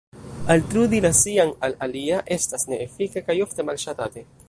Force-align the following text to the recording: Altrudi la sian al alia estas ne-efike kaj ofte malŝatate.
Altrudi 0.53 0.99
la 1.05 1.11
sian 1.19 1.53
al 1.69 1.77
alia 1.89 2.25
estas 2.39 2.69
ne-efike 2.73 3.27
kaj 3.31 3.41
ofte 3.49 3.71
malŝatate. 3.71 4.31